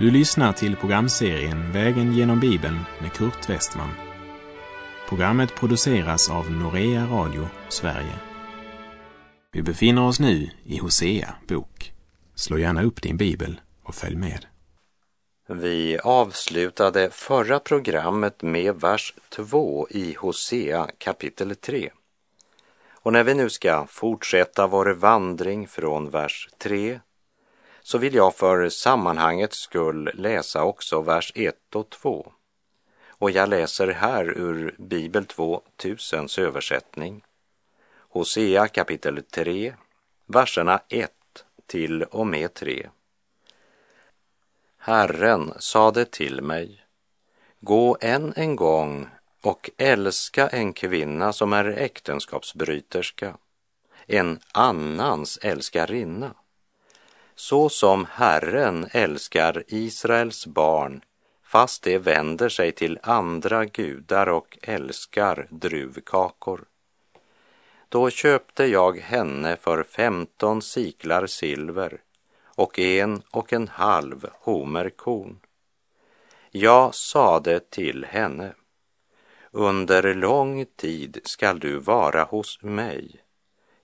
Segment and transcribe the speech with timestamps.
[0.00, 3.90] Du lyssnar till programserien Vägen genom Bibeln med Kurt Westman.
[5.08, 8.14] Programmet produceras av Norea Radio Sverige.
[9.52, 11.92] Vi befinner oss nu i Hosea bok.
[12.34, 14.46] Slå gärna upp din bibel och följ med.
[15.48, 21.90] Vi avslutade förra programmet med vers 2 i Hosea kapitel 3.
[23.02, 27.00] Och när vi nu ska fortsätta vår vandring från vers 3
[27.82, 32.32] så vill jag för sammanhangets skull läsa också vers 1 och 2.
[33.08, 37.24] Och jag läser här ur Bibel 2000s översättning.
[38.08, 39.74] Hosea kapitel 3,
[40.26, 41.10] verserna 1
[41.66, 42.88] till och med 3.
[44.78, 46.84] Herren sade till mig,
[47.60, 49.08] gå än en gång
[49.42, 53.36] och älska en kvinna som är äktenskapsbryterska,
[54.06, 56.34] en annans älskarinna
[57.40, 61.02] så som Herren älskar Israels barn
[61.42, 66.64] fast de vänder sig till andra gudar och älskar druvkakor.
[67.88, 72.00] Då köpte jag henne för femton siklar silver
[72.44, 75.38] och en och en halv homer korn.
[76.50, 78.54] Jag sade till henne,
[79.50, 83.20] under lång tid skall du vara hos mig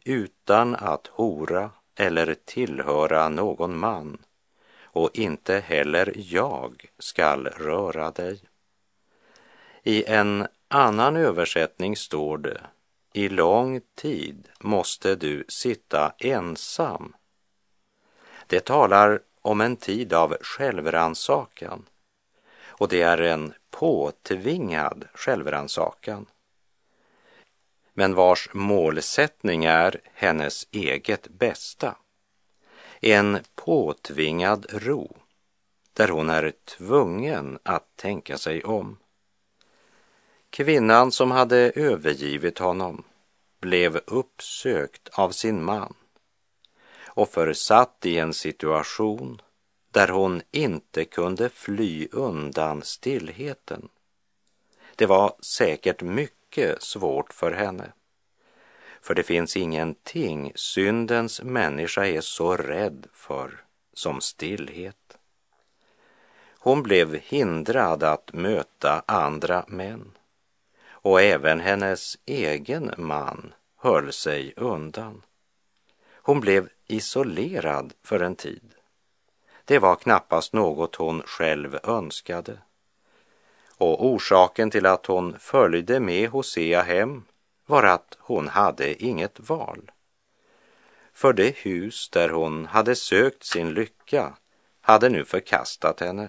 [0.05, 4.19] utan att hora eller tillhöra någon man
[4.83, 8.41] och inte heller jag skall röra dig.
[9.83, 12.61] I en annan översättning står det
[13.13, 17.15] i lång tid måste du sitta ensam.
[18.47, 21.85] Det talar om en tid av självrannsakan
[22.67, 26.27] och det är en påtvingad självrannsakan
[27.99, 31.97] men vars målsättning är hennes eget bästa.
[33.01, 35.17] En påtvingad ro
[35.93, 38.99] där hon är tvungen att tänka sig om.
[40.51, 43.05] Kvinnan som hade övergivit honom
[43.61, 45.95] blev uppsökt av sin man
[47.05, 49.43] och försatt i en situation
[49.91, 53.89] där hon inte kunde fly undan stillheten.
[54.97, 57.93] Det var säkert mycket mycket svårt för henne.
[59.01, 65.19] För det finns ingenting syndens människa är så rädd för som stillhet.
[66.59, 70.11] Hon blev hindrad att möta andra män
[70.89, 75.23] och även hennes egen man höll sig undan.
[76.13, 78.75] Hon blev isolerad för en tid.
[79.65, 82.59] Det var knappast något hon själv önskade.
[83.79, 87.25] Och orsaken till att hon följde med Hosea hem
[87.67, 89.91] var att hon hade inget val.
[91.13, 94.33] För det hus där hon hade sökt sin lycka
[94.81, 96.29] hade nu förkastat henne.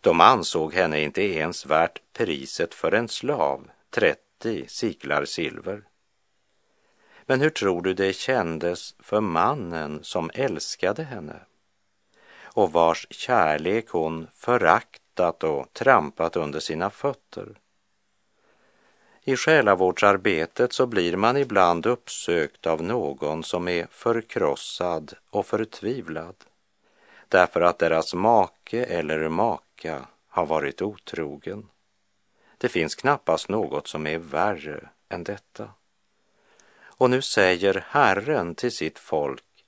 [0.00, 5.82] De ansåg henne inte ens värt priset för en slav, 30 siklar silver.
[7.26, 11.40] Men hur tror du det kändes för mannen som älskade henne
[12.54, 17.58] och vars kärlek hon förakt tvättat och trampat under sina fötter.
[19.24, 26.34] I själavårdsarbetet så blir man ibland uppsökt av någon som är förkrossad och förtvivlad
[27.28, 31.68] därför att deras make eller maka har varit otrogen.
[32.58, 35.70] Det finns knappast något som är värre än detta.
[36.98, 39.64] Och nu säger Herren till sitt folk,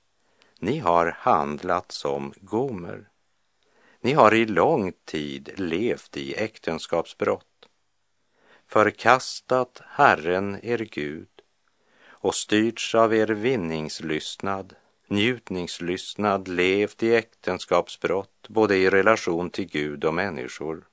[0.59, 3.09] ni har handlat som gomer.
[4.05, 7.69] Ni har i lång tid levt i äktenskapsbrott,
[8.65, 11.27] förkastat Herren er Gud
[12.05, 14.75] och styrts av er vinningslystnad,
[15.07, 20.87] njutningslystnad, levt i äktenskapsbrott både i relation till Gud och människor.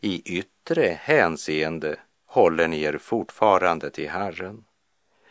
[0.00, 1.96] I yttre hänseende
[2.26, 4.64] håller ni er fortfarande till Herren,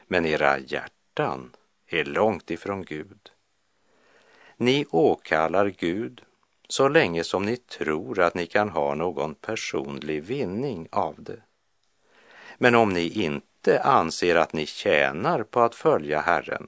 [0.08, 1.56] men era hjärtan
[1.88, 3.32] är långt ifrån Gud.
[4.58, 6.22] Ni åkallar Gud
[6.68, 11.42] så länge som ni tror att ni kan ha någon personlig vinning av det.
[12.58, 16.68] Men om ni inte anser att ni tjänar på att följa Herren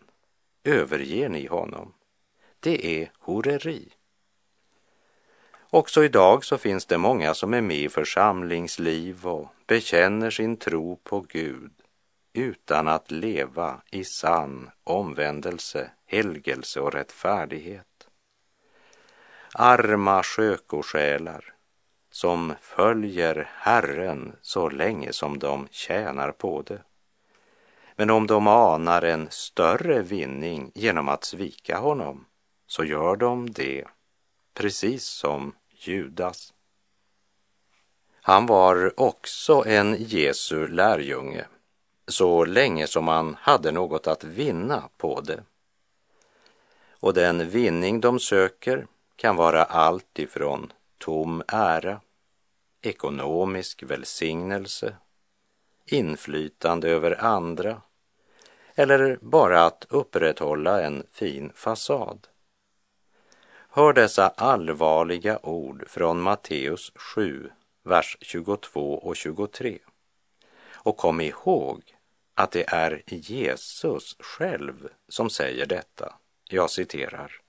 [0.63, 1.93] överger ni honom.
[2.59, 3.89] Det är horeri.
[5.69, 10.95] Också idag så finns det många som är med i församlingsliv och bekänner sin tro
[10.95, 11.71] på Gud
[12.33, 17.94] utan att leva i sann omvändelse, helgelse och rättfärdighet
[19.57, 21.53] arma skökosjälar
[22.11, 26.81] som följer Herren så länge som de tjänar på det.
[27.95, 32.25] Men om de anar en större vinning genom att svika honom
[32.67, 33.85] så gör de det
[34.53, 36.53] precis som Judas.
[38.21, 41.45] Han var också en Jesu lärjunge
[42.07, 45.43] så länge som han hade något att vinna på det.
[46.99, 52.01] Och den vinning de söker kan vara allt ifrån tom ära,
[52.81, 54.95] ekonomisk välsignelse,
[55.85, 57.81] inflytande över andra
[58.75, 62.27] eller bara att upprätthålla en fin fasad.
[63.69, 67.49] Hör dessa allvarliga ord från Matteus 7,
[67.83, 69.79] vers 22 och 23.
[70.73, 71.81] Och kom ihåg
[72.33, 76.13] att det är Jesus själv som säger detta.
[76.49, 77.44] Jag citerar.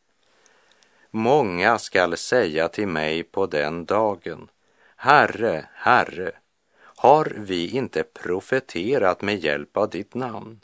[1.16, 4.48] Många skall säga till mig på den dagen,
[4.96, 6.32] Herre, Herre,
[6.78, 10.60] har vi inte profeterat med hjälp av ditt namn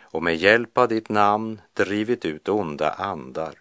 [0.00, 3.54] och med hjälp av ditt namn drivit ut onda andar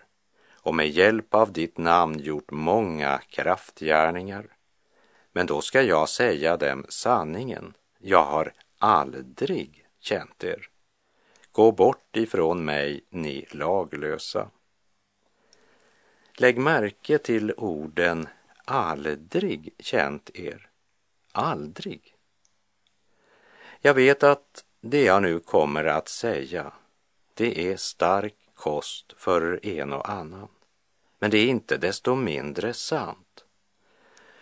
[0.54, 4.46] och med hjälp av ditt namn gjort många kraftgärningar.
[5.32, 7.74] Men då ska jag säga dem sanningen.
[8.00, 10.70] Jag har aldrig känt er.
[11.52, 14.50] Gå bort ifrån mig, ni laglösa.
[16.38, 18.28] Lägg märke till orden
[18.66, 20.70] aldrig känt er.
[21.32, 22.16] Aldrig.
[23.82, 26.74] Jag vet att det jag nu kommer att säga,
[27.34, 30.48] det är stark kost för en och annan.
[31.20, 33.46] Men det är inte desto mindre sant.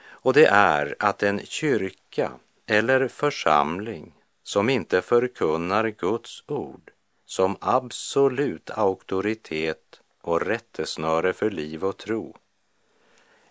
[0.06, 2.32] Och det är att en kyrka
[2.66, 4.14] eller församling
[4.44, 6.92] som inte förkunnar Guds ord
[7.26, 9.93] som absolut auktoritet
[10.24, 12.38] och rättesnöre för liv och tro,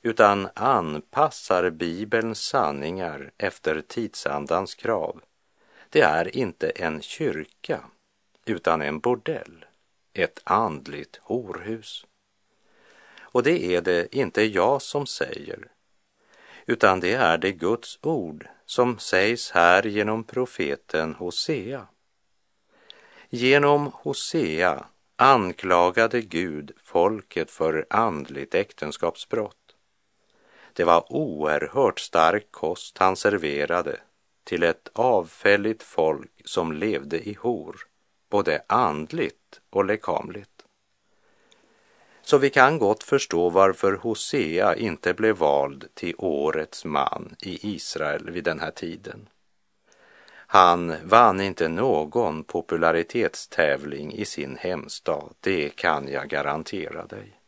[0.02, 5.20] utan anpassar Bibelns sanningar efter tidsandans krav.
[5.90, 7.84] Det är inte en kyrka,
[8.44, 9.64] utan en bordell,
[10.12, 12.06] ett andligt horhus.
[13.20, 15.68] Och det är det inte jag som säger,
[16.66, 21.86] utan det är det Guds ord som sägs här genom profeten Hosea.
[23.28, 24.84] Genom Hosea
[25.22, 29.56] anklagade Gud folket för andligt äktenskapsbrott.
[30.72, 34.00] Det var oerhört stark kost han serverade
[34.44, 37.76] till ett avfälligt folk som levde i hor,
[38.30, 40.64] både andligt och lekamligt.
[42.22, 48.30] Så vi kan gott förstå varför Hosea inte blev vald till årets man i Israel
[48.30, 49.28] vid den här tiden.
[50.52, 57.40] Han vann inte någon popularitetstävling i sin hemstad, det kan jag garantera dig.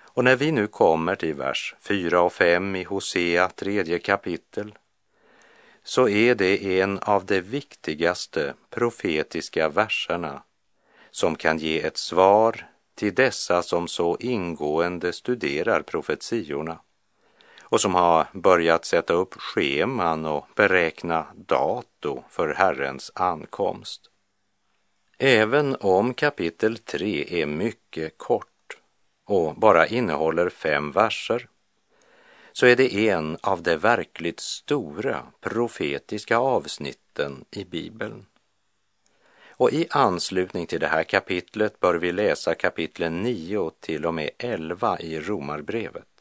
[0.00, 4.74] Och när vi nu kommer till vers 4 och 5 i Hosea tredje kapitel
[5.82, 10.42] så är det en av de viktigaste profetiska verserna
[11.10, 16.78] som kan ge ett svar till dessa som så ingående studerar profetiorna
[17.70, 24.10] och som har börjat sätta upp scheman och beräkna dato för Herrens ankomst.
[25.18, 28.78] Även om kapitel 3 är mycket kort
[29.24, 31.48] och bara innehåller fem verser
[32.52, 38.26] så är det en av de verkligt stora profetiska avsnitten i Bibeln.
[39.48, 44.30] Och i anslutning till det här kapitlet bör vi läsa kapitlen 9 till och med
[44.38, 46.17] 11 i Romarbrevet,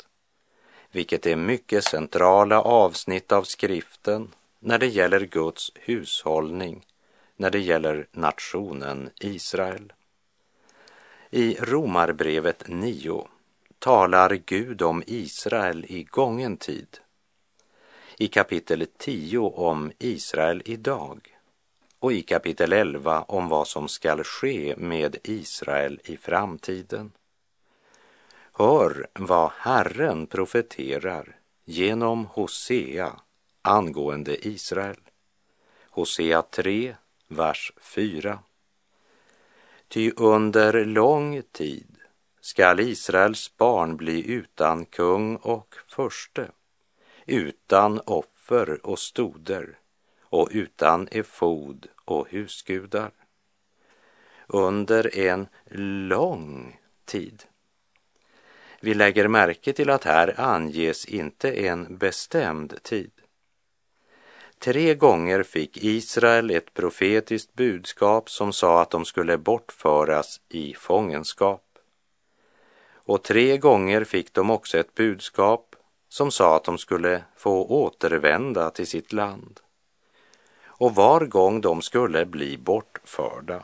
[0.91, 6.86] vilket är mycket centrala avsnitt av skriften när det gäller Guds hushållning,
[7.36, 9.94] när det gäller nationen Israel.
[11.29, 13.27] I Romarbrevet 9
[13.79, 16.98] talar Gud om Israel i gången tid.
[18.17, 21.38] I kapitel 10 om Israel idag
[22.00, 27.12] och i kapitel 11 om vad som skall ske med Israel i framtiden.
[28.60, 31.36] Hör vad Herren profeterar
[31.66, 33.20] genom Hosea
[33.62, 35.00] angående Israel.
[35.90, 36.96] Hosea 3,
[37.28, 38.40] vers 4.
[39.88, 41.98] Ty under lång tid
[42.42, 46.52] skall Israels barn bli utan kung och förste,
[47.26, 49.80] utan offer och stoder
[50.22, 53.12] och utan efod och husgudar.
[54.48, 55.48] Under en
[56.10, 57.44] lång tid.
[58.80, 63.12] Vi lägger märke till att här anges inte en bestämd tid.
[64.60, 71.64] Tre gånger fick Israel ett profetiskt budskap som sa att de skulle bortföras i fångenskap.
[72.94, 75.76] Och tre gånger fick de också ett budskap
[76.10, 79.60] som sa att de skulle få återvända till sitt land.
[80.66, 83.64] Och var gång de skulle bli bortförda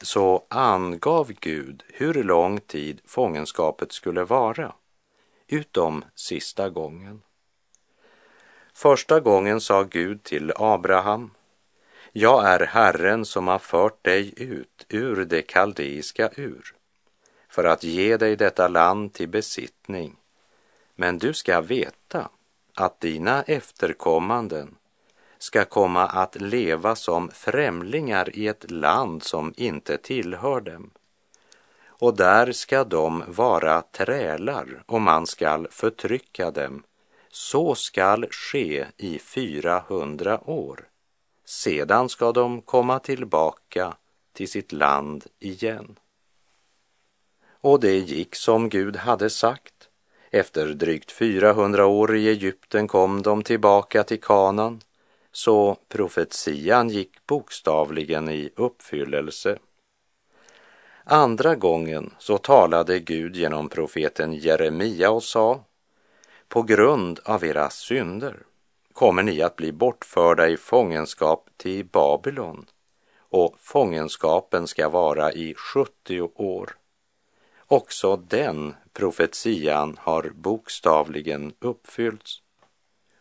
[0.00, 4.74] så angav Gud hur lång tid fångenskapet skulle vara.
[5.48, 7.22] utom sista gången.
[8.74, 11.30] Första gången sa Gud till Abraham,
[12.12, 16.74] jag är Herren som har fört dig ut ur det kaldeiska ur
[17.48, 20.16] för att ge dig detta land till besittning.
[20.94, 22.28] Men du ska veta
[22.74, 24.76] att dina efterkommanden
[25.44, 30.90] ska komma att leva som främlingar i ett land som inte tillhör dem.
[31.86, 36.82] Och där ska de vara trälar och man skall förtrycka dem.
[37.30, 40.88] Så skall ske i 400 år.
[41.44, 43.96] Sedan ska de komma tillbaka
[44.32, 45.98] till sitt land igen.
[47.60, 49.88] Och det gick som Gud hade sagt.
[50.30, 54.80] Efter drygt 400 år i Egypten kom de tillbaka till kanan,
[55.36, 59.58] så profetian gick bokstavligen i uppfyllelse.
[61.04, 65.64] Andra gången så talade Gud genom profeten Jeremia och sa,
[66.48, 68.36] på grund av era synder
[68.92, 72.66] kommer ni att bli bortförda i fångenskap till Babylon
[73.18, 76.76] och fångenskapen ska vara i 70 år.
[77.66, 82.43] Också den profetian har bokstavligen uppfyllts.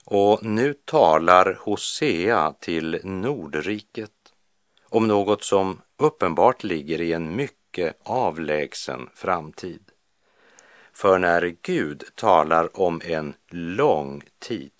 [0.05, 4.11] Och nu talar Hosea till Nordriket
[4.89, 9.91] om något som uppenbart ligger i en mycket avlägsen framtid.
[10.93, 14.71] För när Gud talar om en lång tid,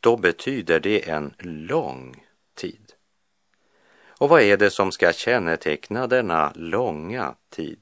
[0.00, 2.92] då betyder det en lång tid.
[4.20, 7.80] Och vad är det som ska känneteckna denna långa tid?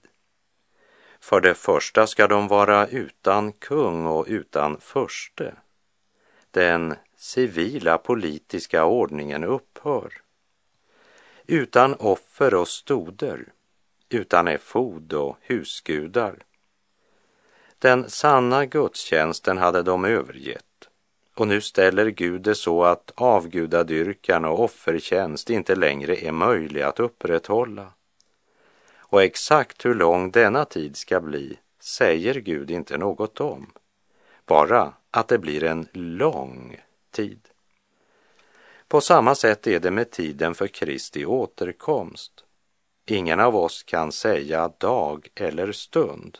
[1.20, 5.54] För det första ska de vara utan kung och utan förste.
[6.50, 10.12] Den civila politiska ordningen upphör.
[11.46, 13.52] Utan offer och stoder,
[14.08, 16.38] utan efod och husgudar.
[17.78, 20.64] Den sanna gudstjänsten hade de övergett
[21.38, 27.00] och nu ställer Gud det så att avgudadyrkan och offertjänst inte längre är möjlig att
[27.00, 27.92] upprätthålla.
[28.96, 33.72] Och exakt hur lång denna tid ska bli säger Gud inte något om.
[34.46, 37.40] Bara att det blir en lång tid.
[38.88, 42.44] På samma sätt är det med tiden för Kristi återkomst.
[43.06, 46.38] Ingen av oss kan säga dag eller stund.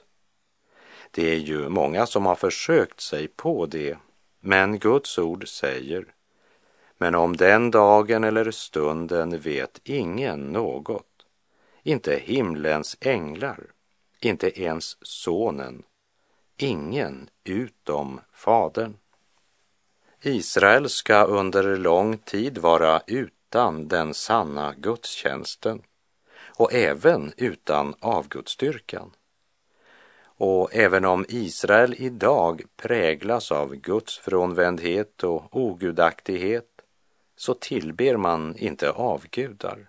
[1.11, 3.99] Det är ju många som har försökt sig på det,
[4.41, 6.15] men Guds ord säger
[6.99, 11.05] men om den dagen eller stunden vet ingen något
[11.83, 13.61] inte himlens änglar,
[14.21, 15.83] inte ens sonen,
[16.59, 18.97] ingen utom fadern.
[20.23, 25.83] Israel ska under lång tid vara utan den sanna gudstjänsten
[26.41, 29.11] och även utan avgudsdyrkan.
[30.21, 36.81] Och även om Israel idag präglas av Guds frånvändhet och ogudaktighet
[37.37, 39.89] så tillber man inte avgudar.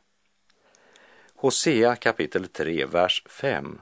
[1.36, 3.82] Hosea kapitel 3, vers 5.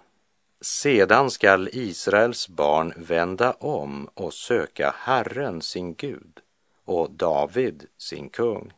[0.61, 6.39] Sedan skall Israels barn vända om och söka Herren sin Gud
[6.85, 8.73] och David sin kung.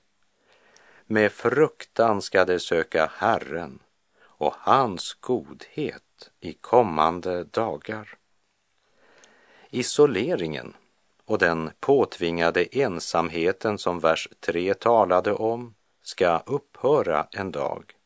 [1.06, 3.80] Med fruktan ska de söka Herren
[4.22, 8.18] och hans godhet i kommande dagar.
[9.70, 10.74] Isoleringen
[11.26, 17.99] och den påtvingade ensamheten som vers 3 talade om ska upphöra en dag.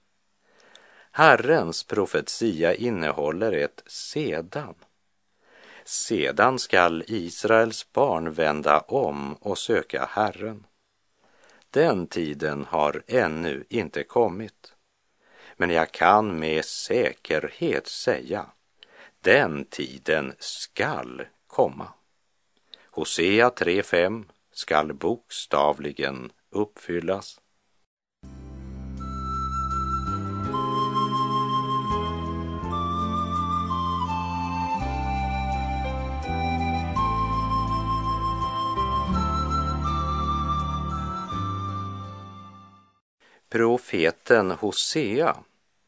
[1.15, 4.75] Herrens profetia innehåller ett sedan.
[5.83, 10.65] Sedan skall Israels barn vända om och söka Herren.
[11.69, 14.73] Den tiden har ännu inte kommit.
[15.57, 18.45] Men jag kan med säkerhet säga,
[19.21, 21.87] den tiden skall komma.
[22.85, 27.39] Hosea 3.5 skall bokstavligen uppfyllas.
[43.53, 45.37] Profeten Hosea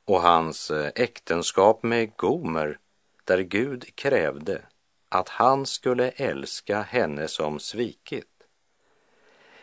[0.05, 2.77] och hans eh, äktenskap med Gomer
[3.23, 4.61] där Gud krävde
[5.09, 8.27] att han skulle älska henne som svikit.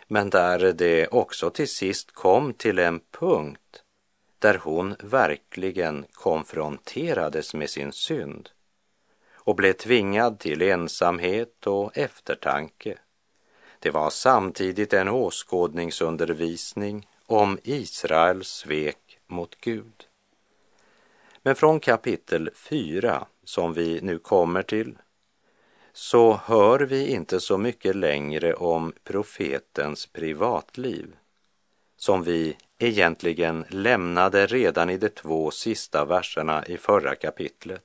[0.08, 3.82] Men där det också till sist kom till en punkt
[4.38, 8.48] där hon verkligen konfronterades med sin synd
[9.32, 12.98] och blev tvingad till ensamhet och eftertanke.
[13.78, 20.06] Det var samtidigt en åskådningsundervisning om Israels svek mot Gud.
[21.42, 24.98] Men från kapitel 4, som vi nu kommer till,
[25.92, 31.16] så hör vi inte så mycket längre om profetens privatliv
[31.96, 37.82] som vi egentligen lämnade redan i de två sista verserna i förra kapitlet.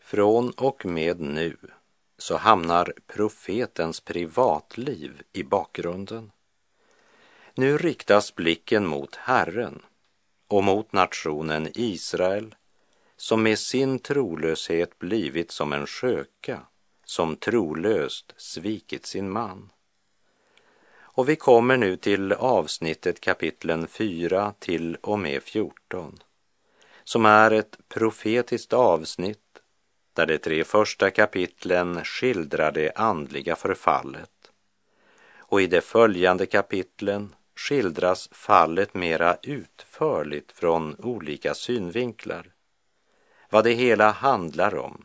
[0.00, 1.56] Från och med nu
[2.18, 6.30] så hamnar profetens privatliv i bakgrunden.
[7.58, 9.82] Nu riktas blicken mot Herren
[10.48, 12.54] och mot nationen Israel
[13.16, 16.60] som med sin trolöshet blivit som en sköka
[17.04, 19.72] som trolöst svikit sin man.
[20.98, 26.18] Och vi kommer nu till avsnittet kapitlen 4 till och med 14
[27.04, 29.58] som är ett profetiskt avsnitt
[30.12, 34.50] där de tre första kapitlen skildrar det andliga förfallet
[35.38, 42.52] och i de följande kapitlen skildras fallet mera utförligt från olika synvinklar.
[43.50, 45.04] Vad det hela handlar om,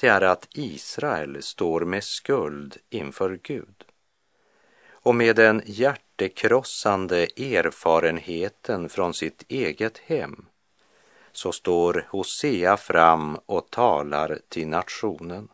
[0.00, 3.84] det är att Israel står med skuld inför Gud.
[4.90, 10.46] Och med den hjärtekrossande erfarenheten från sitt eget hem
[11.32, 15.48] så står Hosea fram och talar till nationen.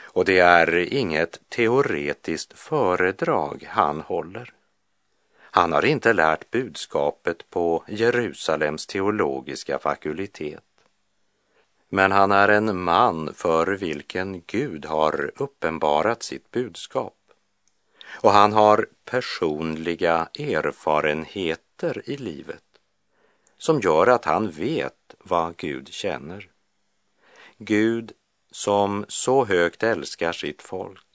[0.00, 4.54] Och det är inget teoretiskt föredrag han håller.
[5.50, 10.64] Han har inte lärt budskapet på Jerusalems teologiska fakultet.
[11.88, 17.14] Men han är en man för vilken Gud har uppenbarat sitt budskap.
[18.20, 22.62] Och han har personliga erfarenheter i livet
[23.58, 26.50] som gör att han vet vad Gud känner.
[27.58, 28.12] Gud
[28.50, 31.06] som så högt älskar sitt folk.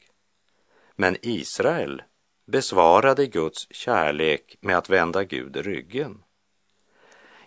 [0.96, 2.04] Men Israel
[2.46, 6.24] besvarade Guds kärlek med att vända Gud ryggen.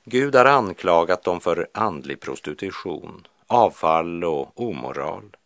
[0.05, 5.37] Gud har anklagat dem för andlig prostitution, avfall och omoral.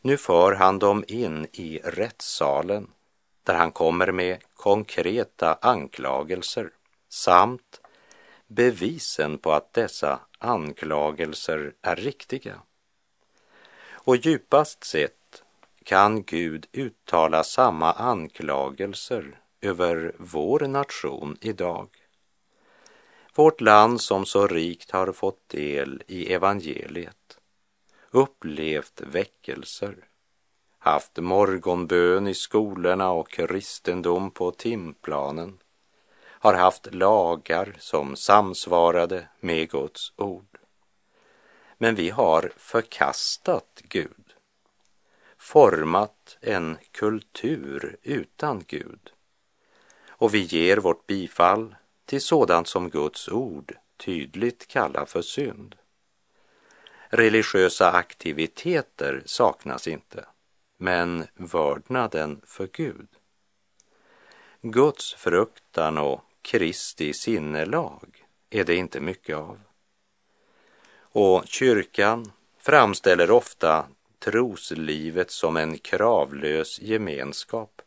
[0.00, 2.90] Nu för han dem in i rättssalen
[3.42, 6.70] där han kommer med konkreta anklagelser
[7.08, 7.80] samt
[8.46, 12.54] bevisen på att dessa anklagelser är riktiga.
[13.90, 15.25] Och djupast sett
[15.86, 21.88] kan Gud uttala samma anklagelser över vår nation idag.
[23.34, 27.38] Vårt land som så rikt har fått del i evangeliet,
[28.10, 29.96] upplevt väckelser,
[30.78, 35.58] haft morgonbön i skolorna och kristendom på timplanen,
[36.24, 40.58] har haft lagar som samsvarade med Guds ord.
[41.78, 44.25] Men vi har förkastat Gud,
[45.46, 49.12] format en kultur utan Gud
[50.08, 55.76] och vi ger vårt bifall till sådant som Guds ord tydligt kallar för synd.
[57.08, 60.26] Religiösa aktiviteter saknas inte,
[60.76, 63.08] men vördnaden för Gud.
[64.62, 69.60] Guds fruktan och Kristi sinnelag är det inte mycket av.
[70.98, 73.86] Och kyrkan framställer ofta
[74.18, 77.82] troslivet som en kravlös gemenskap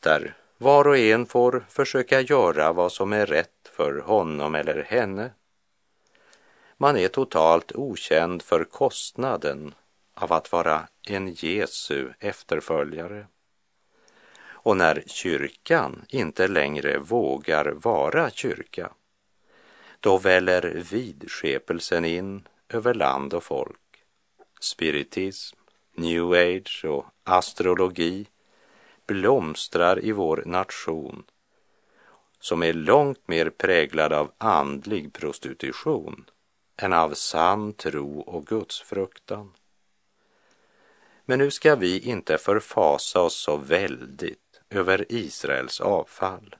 [0.00, 5.30] där var och en får försöka göra vad som är rätt för honom eller henne.
[6.76, 9.74] Man är totalt okänd för kostnaden
[10.14, 13.26] av att vara en Jesu efterföljare.
[14.46, 18.92] Och när kyrkan inte längre vågar vara kyrka,
[20.00, 23.83] då väller vidskepelsen in över land och folk.
[24.64, 25.56] Spiritism,
[25.94, 28.26] new age och astrologi
[29.06, 31.24] blomstrar i vår nation
[32.40, 36.30] som är långt mer präglad av andlig prostitution
[36.76, 39.52] än av sann tro och gudsfruktan.
[41.24, 46.56] Men nu ska vi inte förfasa oss så väldigt över Israels avfall,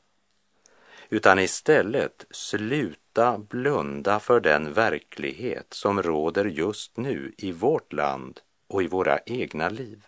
[1.08, 3.03] utan istället sluta
[3.48, 9.68] blunda för den verklighet som råder just nu i vårt land och i våra egna
[9.68, 10.04] liv.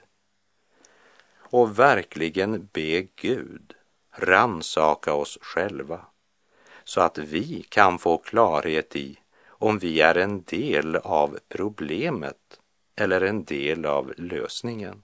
[1.37, 3.75] Och verkligen be Gud
[4.11, 6.01] ransaka oss själva
[6.85, 12.61] så att vi kan få klarhet i om vi är en del av problemet
[12.97, 15.03] eller en del av lösningen.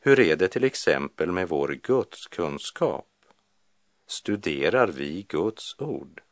[0.00, 3.08] Hur är det till exempel med vår gudskunskap?
[4.06, 6.22] Studerar vi Guds ord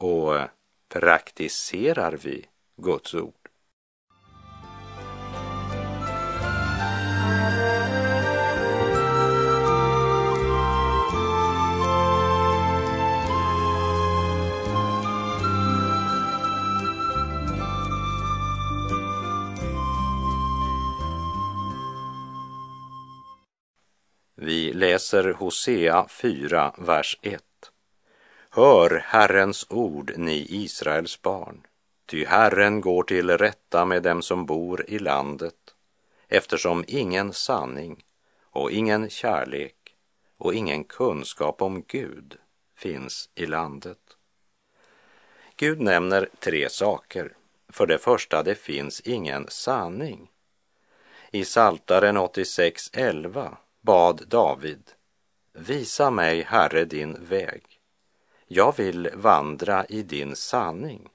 [0.00, 0.48] och eh,
[0.88, 2.44] praktiserar vi
[2.76, 3.34] Guds ord?
[24.42, 27.49] Vi läser Hosea 4, vers 1.
[28.52, 31.66] Hör Herrens ord, ni Israels barn,
[32.06, 35.74] ty Herren går till rätta med dem som bor i landet,
[36.28, 38.04] eftersom ingen sanning
[38.42, 39.96] och ingen kärlek
[40.38, 42.36] och ingen kunskap om Gud
[42.76, 44.16] finns i landet.
[45.56, 47.36] Gud nämner tre saker.
[47.68, 50.30] För det första, det finns ingen sanning.
[51.30, 54.90] I Saltaren 86.11 bad David,
[55.52, 57.79] Visa mig, Herre, din väg.
[58.52, 61.08] Jag vill vandra i din sanning.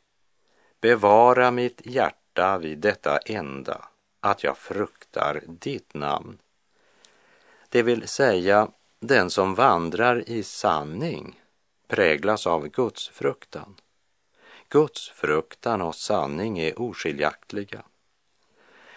[0.82, 3.86] Bevara mitt hjärta vid detta enda,
[4.19, 6.38] att jag fruktar ditt namn.
[7.69, 8.67] Det vill säga,
[9.00, 11.41] den som vandrar i sanning
[11.88, 13.76] präglas av Guds fruktan.
[14.69, 17.84] Guds fruktan och sanning är oskiljaktiga.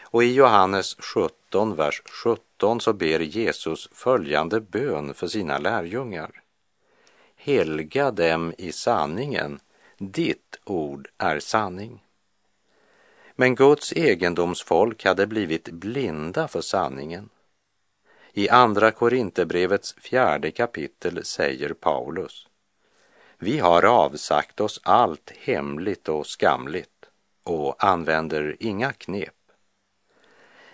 [0.02, 6.42] Och i Johannes 17, vers 17 så ber Jesus följande bön för sina lärjungar.
[7.48, 9.60] Helga dem i sanningen,
[9.98, 12.04] ditt ord är sanning.
[13.36, 17.28] Men Guds egendomsfolk hade blivit blinda för sanningen.
[18.32, 22.48] I Andra Korinthierbrevets fjärde kapitel säger Paulus
[23.38, 27.06] vi har avsagt oss allt hemligt och skamligt
[27.42, 29.34] och använder inga knep.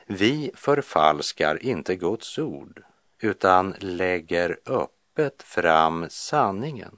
[0.06, 2.82] Vi förfalskar inte Guds ord
[3.18, 6.96] utan lägger upp öppet fram sanningen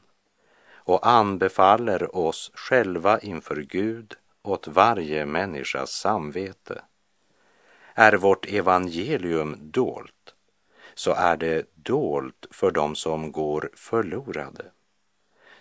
[0.74, 6.82] och anbefaller oss själva inför Gud åt varje människas samvete.
[7.94, 10.34] Är vårt evangelium dolt
[10.94, 14.64] så är det dolt för dem som går förlorade.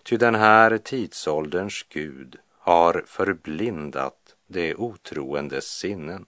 [0.04, 6.26] Ty den här tidsålderns Gud har förblindat det otroendes sinnen.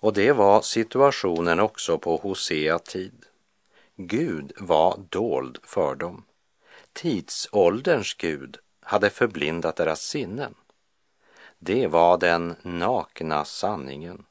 [0.00, 3.26] Och det var situationen också på Hosea tid.
[3.96, 6.24] Gud var dold för dem.
[6.92, 10.54] Tidsålderns Gud hade förblindat deras sinnen.
[11.58, 14.24] Det var den nakna sanningen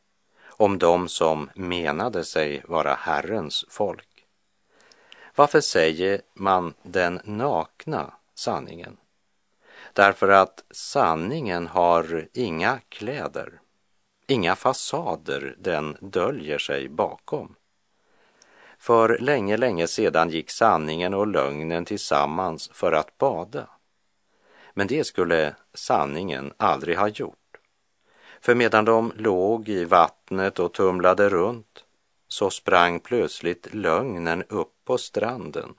[0.45, 4.26] om dem som menade sig vara Herrens folk.
[5.36, 8.97] Varför säger man den nakna sanningen.
[9.93, 13.62] Därför att sanningen har inga kläder,
[14.28, 17.56] inga fasader den döljer sig bakom.
[18.83, 23.67] För länge, länge sedan gick sanningen och lögnen tillsammans för att bada.
[24.73, 27.57] Men det skulle sanningen aldrig ha gjort.
[28.41, 31.83] För medan de låg i vattnet och tumlade runt
[32.27, 35.73] så sprang plötsligt lögnen upp på stranden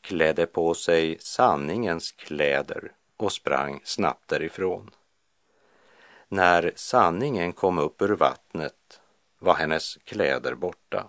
[0.00, 4.90] klädde på sig sanningens kläder och sprang snabbt därifrån.
[6.28, 9.00] När sanningen kom upp ur vattnet
[9.38, 11.08] var hennes kläder borta.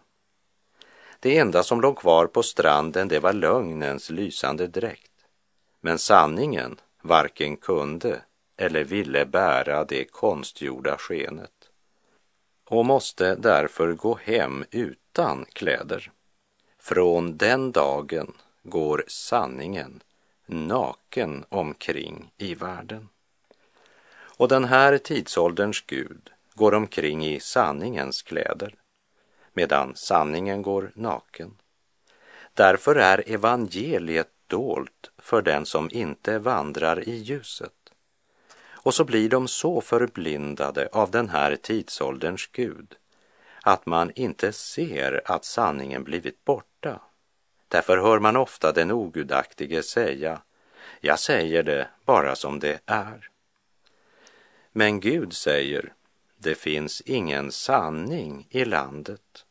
[1.21, 5.11] Det enda som låg kvar på stranden det var lögnens lysande dräkt.
[5.81, 8.21] Men sanningen varken kunde
[8.57, 11.69] eller ville bära det konstgjorda skenet
[12.65, 16.11] och måste därför gå hem utan kläder.
[16.79, 20.03] Från den dagen går sanningen
[20.45, 23.09] naken omkring i världen.
[24.37, 28.75] Och den här tidsålderns Gud går omkring i sanningens kläder,
[29.53, 31.57] medan sanningen går naken.
[32.53, 37.73] Därför är evangeliet dolt för den som inte vandrar i ljuset.
[38.83, 42.95] Och så blir de så förblindade av den här tidsålderns Gud
[43.63, 46.99] att man inte ser att sanningen blivit borta
[47.71, 50.41] Därför hör man ofta den ogudaktige säga,
[51.01, 53.29] jag säger det bara som det är.
[54.71, 55.93] Men Gud säger,
[56.43, 59.45] det finns ingen sanning i landet.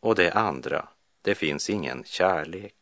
[0.00, 0.88] Och det andra,
[1.22, 2.74] det finns ingen kärlek.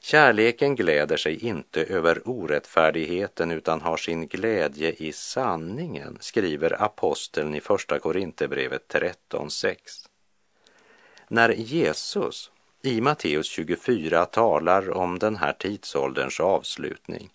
[0.00, 7.60] Kärleken gläder sig inte över orättfärdigheten utan har sin glädje i sanningen, skriver aposteln i
[7.60, 9.76] Första Korinthierbrevet 13.6.
[11.28, 12.50] När Jesus
[12.82, 17.30] i Matteus 24 talar om den här tidsålderns avslutning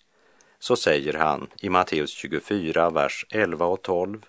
[0.58, 4.26] så säger han i Matteus 24, vers 11 och 12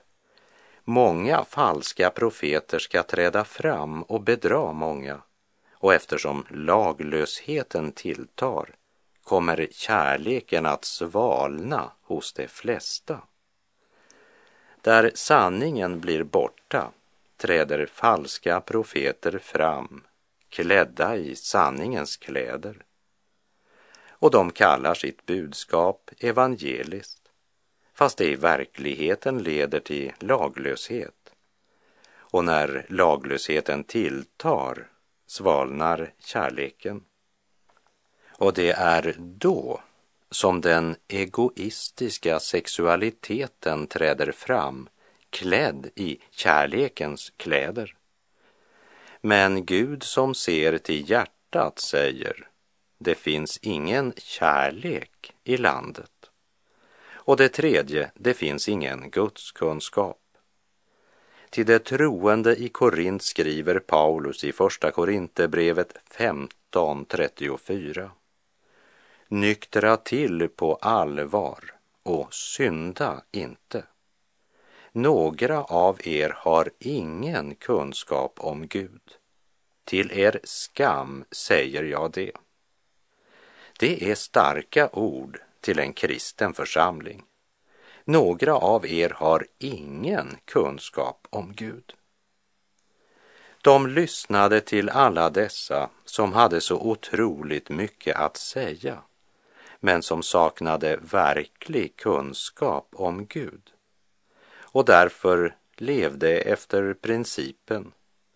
[0.83, 5.21] Många falska profeter ska träda fram och bedra många
[5.73, 8.75] och eftersom laglösheten tilltar
[9.23, 13.21] kommer kärleken att svalna hos de flesta.
[14.81, 16.91] Där sanningen blir borta
[17.37, 20.03] träder falska profeter fram
[20.49, 22.85] klädda i sanningens kläder.
[24.09, 27.20] Och de kallar sitt budskap evangeliskt,
[27.93, 31.33] fast det i verkligheten leder till laglöshet.
[32.13, 34.87] Och när laglösheten tilltar
[35.25, 37.03] svalnar kärleken.
[38.37, 39.81] Och det är då
[40.29, 44.89] som den egoistiska sexualiteten träder fram
[45.29, 47.95] klädd i kärlekens kläder.
[49.21, 52.47] Men Gud som ser till hjärtat säger,
[52.97, 56.20] det finns ingen kärlek i landet.
[57.23, 60.17] Och det tredje, det finns ingen gudskunskap.
[61.49, 68.09] Till det troende i Korint skriver Paulus i Första Korinthierbrevet 15.34.
[69.27, 71.59] Nyktra till på allvar
[72.03, 73.83] och synda inte.
[74.91, 79.01] Några av er har ingen kunskap om Gud.
[79.85, 82.31] Till er skam säger jag det.
[83.79, 87.23] Det är starka ord till en kristen församling.
[88.05, 91.93] Några av er har ingen kunskap om Gud.
[93.61, 99.01] De lyssnade till alla dessa som hade så otroligt mycket att säga,
[99.79, 103.71] men som saknade verklig kunskap om Gud.
[104.53, 107.91] Och därför levde efter principen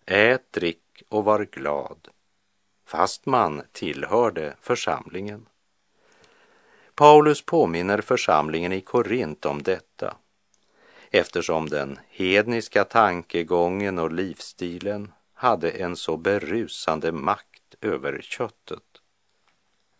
[0.06, 2.08] ät, drick och var glad,
[2.86, 5.46] fast man tillhörde församlingen.
[6.96, 10.16] Paulus påminner församlingen i Korint om detta
[11.10, 18.82] eftersom den hedniska tankegången och livsstilen hade en så berusande makt över köttet.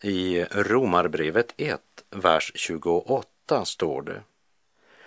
[0.02, 1.80] I Romarbrevet 1,
[2.10, 4.22] vers 28 står det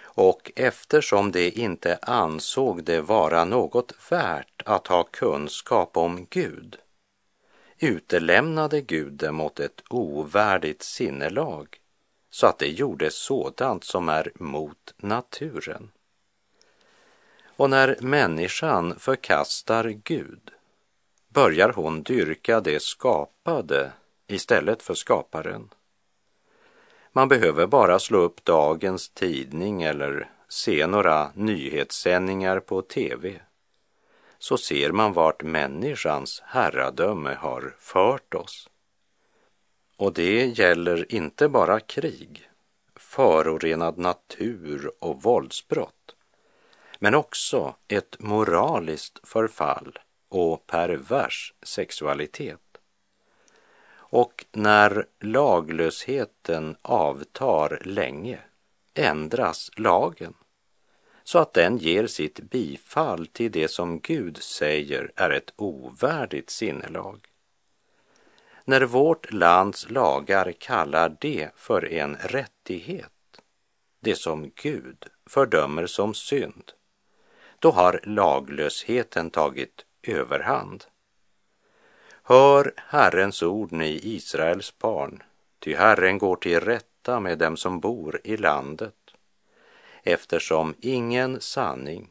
[0.02, 6.78] och eftersom de inte ansåg det vara något värt att ha kunskap om Gud
[7.80, 11.80] utelämnade Gud dem åt ett ovärdigt sinnelag
[12.30, 15.92] så att det gjorde sådant som är mot naturen.
[17.46, 20.52] Och när människan förkastar Gud
[21.30, 23.92] börjar hon dyrka det skapade
[24.28, 25.70] istället för skaparen.
[27.12, 33.42] Man behöver bara slå upp dagens tidning eller se några nyhetssändningar på tv
[34.40, 38.70] så ser man vart människans herradöme har fört oss.
[39.98, 42.50] Och det gäller inte bara krig,
[42.96, 46.16] förorenad natur och våldsbrott,
[47.00, 50.00] men också ett moraliskt förfall
[50.30, 52.60] och pervers sexualitet.
[54.12, 58.40] Och när laglösheten avtar länge
[58.94, 60.34] ändras lagen
[61.30, 67.20] så att den ger sitt bifall till det som Gud säger är ett ovärdigt sinnelag.
[68.66, 73.42] När vårt lands lagar kallar det för en rättighet,
[74.00, 76.72] det som Gud fördömer som synd,
[77.60, 80.86] då har laglösheten tagit överhand.
[82.24, 85.24] Hör Herrens ord, ni Israels barn,
[85.60, 88.99] ty Herren går till rätta med dem som bor i landet
[90.04, 92.10] eftersom ingen sanning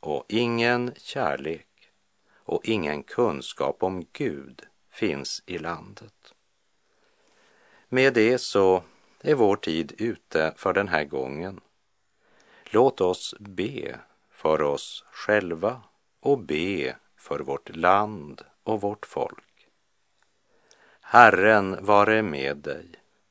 [0.00, 1.66] och ingen kärlek
[2.34, 6.34] och ingen kunskap om Gud finns i landet.
[7.88, 8.82] Med det så
[9.20, 11.60] är vår tid ute för den här gången.
[12.64, 13.98] Låt oss be
[14.30, 15.82] för oss själva
[16.20, 19.68] och be för vårt land och vårt folk.
[21.00, 22.86] Herren vare med dig,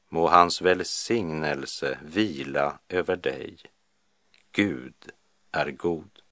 [0.10, 3.58] må hans välsignelse vila över dig
[4.56, 4.94] Gud
[5.52, 6.13] är god.